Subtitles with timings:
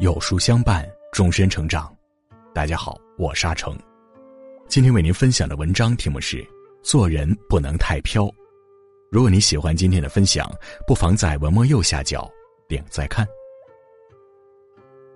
[0.00, 1.92] 有书相伴，终身成长。
[2.54, 3.76] 大家好，我是阿成。
[4.68, 6.46] 今天为您分享的文章题目是：
[6.84, 8.30] 做人不能太飘。
[9.10, 10.48] 如果你喜欢今天的分享，
[10.86, 12.30] 不妨在文末右下角
[12.68, 13.26] 点再看。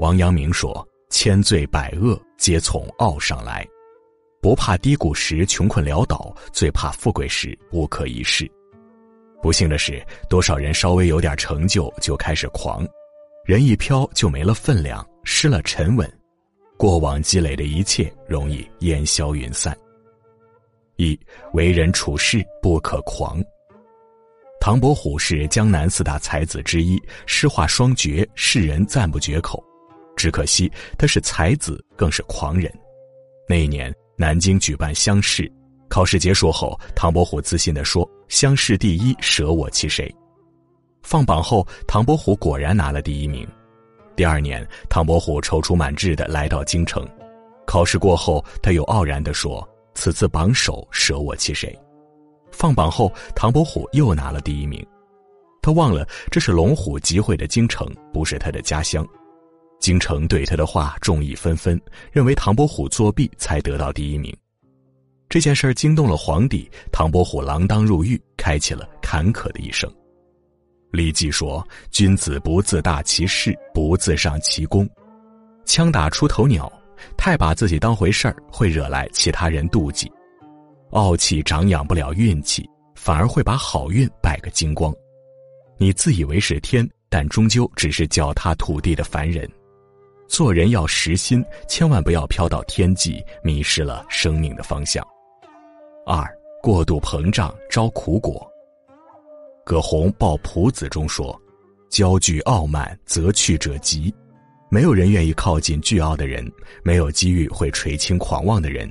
[0.00, 3.64] 王阳明说：“千罪百恶皆从傲上来，
[4.40, 8.50] 不怕低谷时穷困潦倒，最怕富贵时不可一世。”
[9.40, 12.84] 不幸的是，多少人稍微有点成就就开始狂。
[13.44, 16.08] 人一飘就没了分量，失了沉稳，
[16.76, 19.76] 过往积累的一切容易烟消云散。
[20.94, 21.18] 一
[21.52, 23.42] 为人处事不可狂。
[24.60, 29.60] 唐伯虎是江南四大才子之一，诗画双绝，世人赞不绝口。
[30.14, 32.72] 只可惜他是才子，更是狂人。
[33.48, 35.50] 那一年南京举办乡试，
[35.88, 40.14] 考试结束后，唐伯虎自信地说：“乡试第一，舍我其谁？”
[41.02, 43.46] 放榜后，唐伯虎果然拿了第一名。
[44.14, 47.06] 第二年，唐伯虎踌躇满志的来到京城。
[47.66, 51.76] 考试过后，他又傲然的说：“此次榜首，舍我其谁？”
[52.50, 54.84] 放榜后，唐伯虎又拿了第一名。
[55.62, 59.06] 他忘了这是龙虎集会的京城，不是他的家乡。
[59.80, 64.36] 京城对他的话众议纷纷，认为唐伯虎作弊才得到第一名。
[65.28, 69.90] 这件事儿惊动了皇帝，唐伯虎锒铛入狱，开启了坎坷的一生。
[70.92, 74.86] 李记说：“君子不自大其事，不自上其功。
[75.64, 76.70] 枪打出头鸟，
[77.16, 80.12] 太把自己当回事儿，会惹来其他人妒忌。
[80.90, 84.94] 傲气长养不了运气，反而会把好运败个精光。
[85.78, 89.50] 你自以为是天，但终究只是脚踏土地的凡人。
[90.28, 95.02] 做人要实心，千万不要飘到天际，迷失了生命的方向。
[96.04, 96.22] 二
[96.62, 98.46] 过度膨胀，招苦果。”
[99.64, 101.40] 葛洪《抱朴子》中说
[101.88, 104.12] ：“骄具傲慢，则去者急。
[104.68, 106.50] 没有人愿意靠近倨傲的人，
[106.82, 108.90] 没有机遇会垂青狂妄的人。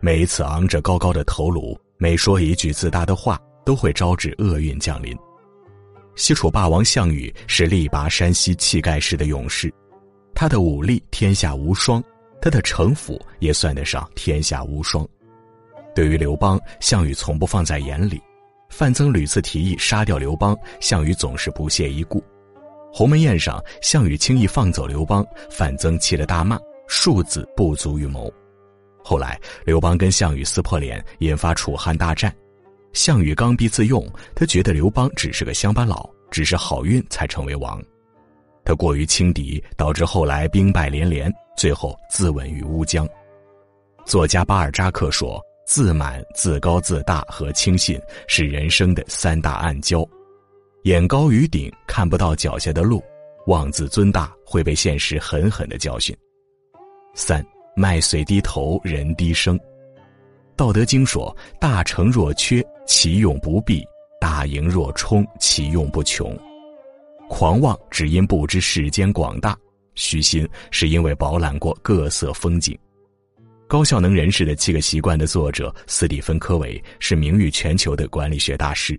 [0.00, 5.16] 每一次昂着高高的头颅，每说一句自大的话，都会招致厄运降临。”
[6.16, 9.72] 西楚霸王项羽是力拔山兮气盖世的勇士，
[10.34, 12.02] 他的武力天下无双，
[12.40, 15.06] 他的城府也算得上天下无双。
[15.94, 18.20] 对于刘邦，项羽从不放在眼里。
[18.68, 22.22] 范增屡次提议杀掉刘邦，项羽总是不屑一顾。
[22.92, 28.32] 鸿门宴上，项羽轻易放走刘邦，范增气得大骂：“庶子不足与谋。”
[29.02, 32.32] 后来，刘邦跟项羽撕破脸，引发楚汉大战。
[32.92, 37.82] 项羽刚愎自用，他觉得刘邦只是个乡巴佬，只是好运才成为王。
[38.64, 43.08] 他过于轻敌，导致后来兵败连连，最后自刎于乌江。
[44.04, 45.42] 作家巴尔扎克说。
[45.68, 50.08] 自满、自高自大和轻信是人生的三大暗礁，
[50.84, 52.98] 眼高于顶，看不到脚下的路；
[53.46, 56.16] 妄自尊大，会被现实狠狠的教训。
[57.14, 57.44] 三
[57.76, 59.60] 麦穗低头，人低声。
[60.56, 63.82] 道德经说：“大成若缺，其用不弊；
[64.18, 66.34] 大盈若冲，其用不穷。”
[67.28, 69.54] 狂妄只因不知世间广大，
[69.94, 72.76] 虚心是因为饱览过各色风景。
[73.68, 78.98] 高效能人士的七个习惯的作者斯蒂芬·科维是名誉全球的管理学大师，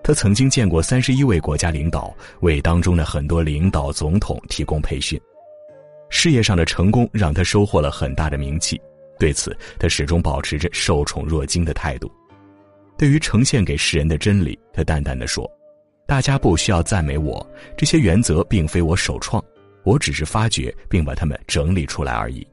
[0.00, 5.20] 他曾经见过三十一位国家领导，为当中的很多领导、总统提供培训。
[6.08, 8.80] 事业上的成功让他收获了很大的名气，
[9.18, 12.08] 对此他始终保持着受宠若惊的态度。
[12.96, 15.50] 对于呈现给世人的真理，他淡淡的说
[16.06, 17.44] ：“大家不需要赞美我，
[17.76, 19.44] 这些原则并非我首创，
[19.82, 22.46] 我只是发掘并把它们整理出来而已。”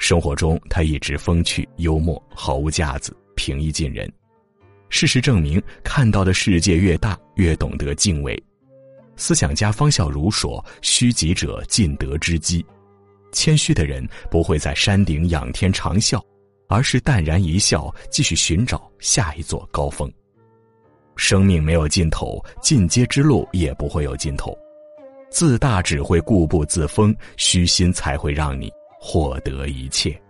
[0.00, 4.10] 生活中，他一直风趣幽默，毫无架子，平易近人。
[4.88, 8.42] 事实证明，看到的世界越大，越懂得敬畏。
[9.14, 12.64] 思想家方孝孺说：“虚己者尽得之机。”
[13.30, 16.18] 谦虚的人不会在山顶仰天长啸，
[16.66, 20.10] 而是淡然一笑，继续寻找下一座高峰。
[21.14, 24.56] 生命没有尽头，进阶之路也不会有尽头。
[25.30, 28.72] 自大只会固步自封，虚心才会让你。
[29.00, 30.29] 获得一切。